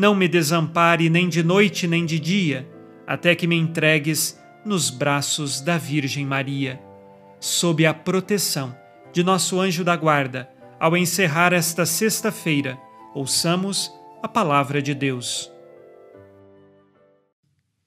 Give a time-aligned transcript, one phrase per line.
[0.00, 2.66] não me desampare nem de noite nem de dia,
[3.06, 6.80] até que me entregues nos braços da Virgem Maria.
[7.38, 8.74] Sob a proteção
[9.12, 10.48] de nosso anjo da guarda,
[10.80, 12.80] ao encerrar esta sexta-feira,
[13.14, 13.92] ouçamos
[14.22, 15.52] a palavra de Deus.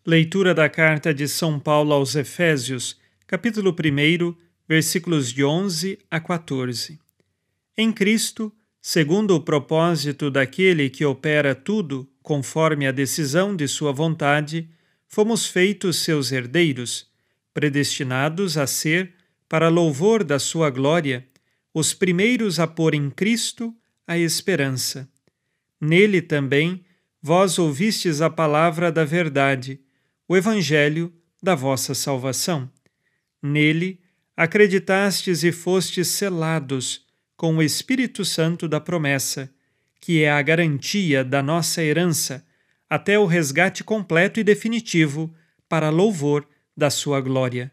[0.06, 4.36] Leitura da carta de São Paulo aos Efésios, capítulo 1,
[4.70, 7.00] versículos de 11 a 14.
[7.76, 8.54] Em Cristo,
[8.86, 14.70] segundo o propósito daquele que opera tudo conforme a decisão de Sua vontade,
[15.08, 17.10] fomos feitos seus herdeiros,
[17.54, 19.14] predestinados a ser,
[19.48, 21.26] para louvor da Sua glória,
[21.74, 23.74] os primeiros a pôr em Cristo
[24.06, 25.10] a esperança.
[25.80, 26.84] Nele também
[27.22, 29.80] vós ouvistes a palavra da verdade,
[30.28, 32.70] o Evangelho da vossa salvação.
[33.42, 34.02] Nele
[34.36, 37.04] acreditastes e fostes selados
[37.44, 39.50] com o Espírito Santo da promessa,
[40.00, 42.42] que é a garantia da nossa herança
[42.90, 45.30] até o resgate completo e definitivo
[45.68, 47.70] para louvor da sua glória.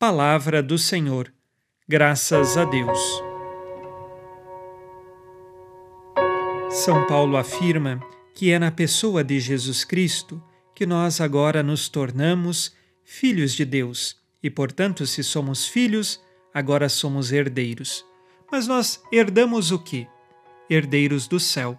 [0.00, 1.32] Palavra do Senhor.
[1.88, 2.98] Graças a Deus.
[6.68, 8.00] São Paulo afirma
[8.34, 10.42] que é na pessoa de Jesus Cristo
[10.74, 16.20] que nós agora nos tornamos filhos de Deus e, portanto, se somos filhos,
[16.52, 18.07] agora somos herdeiros.
[18.50, 20.06] Mas nós herdamos o que?
[20.68, 21.78] Herdeiros do céu.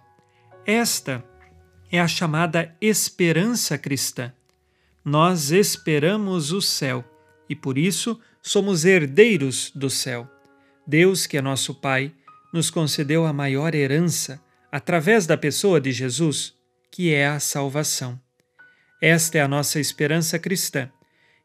[0.64, 1.24] Esta
[1.90, 4.32] é a chamada esperança cristã.
[5.04, 7.04] Nós esperamos o céu
[7.48, 10.28] e por isso somos herdeiros do céu.
[10.86, 12.12] Deus, que é nosso Pai,
[12.52, 16.54] nos concedeu a maior herança através da pessoa de Jesus,
[16.90, 18.20] que é a salvação.
[19.02, 20.90] Esta é a nossa esperança cristã.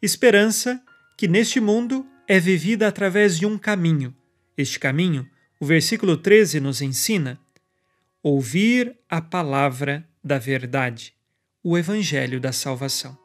[0.01, 0.81] Esperança
[1.17, 4.13] que neste mundo é vivida através de um caminho.
[4.57, 5.27] Este caminho,
[5.59, 7.39] o versículo 13 nos ensina:
[8.21, 11.13] ouvir a palavra da verdade,
[11.63, 13.17] o evangelho da salvação.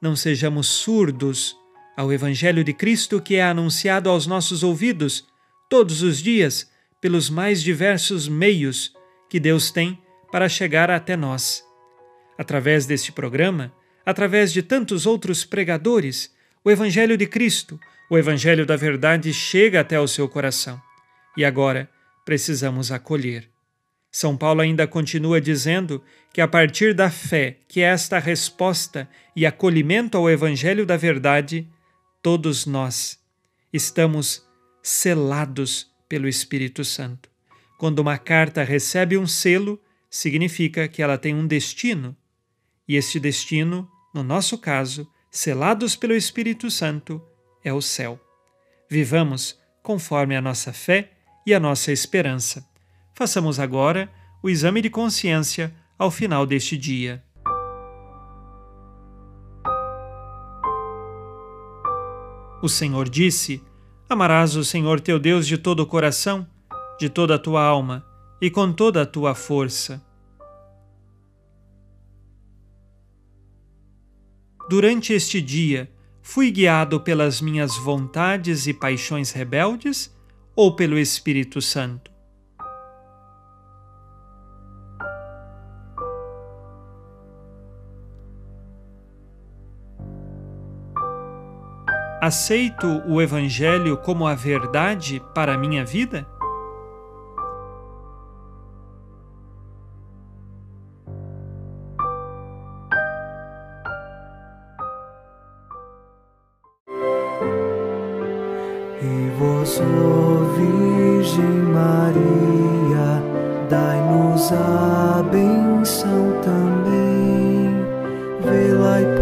[0.00, 1.56] Não sejamos surdos
[1.96, 5.26] ao evangelho de Cristo que é anunciado aos nossos ouvidos
[5.68, 6.70] todos os dias
[7.00, 8.94] pelos mais diversos meios
[9.28, 11.64] que Deus tem para chegar até nós
[12.36, 13.72] Através deste programa,
[14.04, 16.34] através de tantos outros pregadores,
[16.64, 17.78] o Evangelho de Cristo,
[18.12, 20.78] o Evangelho da Verdade chega até o seu coração.
[21.34, 21.88] E agora
[22.26, 23.48] precisamos acolher.
[24.10, 29.46] São Paulo ainda continua dizendo que a partir da fé, que é esta resposta e
[29.46, 31.66] acolhimento ao Evangelho da Verdade,
[32.22, 33.18] todos nós
[33.72, 34.46] estamos
[34.82, 37.30] selados pelo Espírito Santo.
[37.78, 42.14] Quando uma carta recebe um selo, significa que ela tem um destino
[42.86, 47.26] e este destino, no nosso caso, selados pelo Espírito Santo,
[47.64, 48.18] é o céu.
[48.88, 51.12] Vivamos conforme a nossa fé
[51.46, 52.66] e a nossa esperança.
[53.14, 54.10] Façamos agora
[54.42, 57.22] o exame de consciência ao final deste dia.
[62.62, 63.62] O Senhor disse:
[64.08, 66.46] Amarás o Senhor teu Deus de todo o coração,
[66.98, 68.04] de toda a tua alma
[68.40, 70.02] e com toda a tua força.
[74.72, 75.90] durante este dia,
[76.24, 80.14] Fui guiado pelas minhas vontades e paixões rebeldes
[80.54, 82.12] ou pelo Espírito Santo?
[92.20, 96.24] Aceito o Evangelho como a verdade para a minha vida?
[109.80, 113.22] Ó Virgem Maria,
[113.70, 117.12] dai-nos a benção também.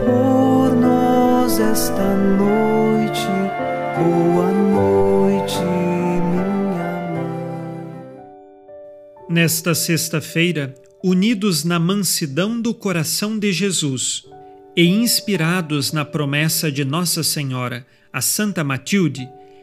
[0.04, 3.26] Por nós esta noite.
[3.96, 7.34] Boa noite, minha mãe.
[9.28, 14.24] Nesta sexta-feira, unidos na mansidão do coração de Jesus
[14.76, 19.28] e inspirados na promessa de Nossa Senhora, a Santa Matilde,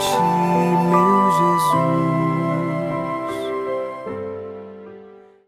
[0.00, 0.39] meu Jesus.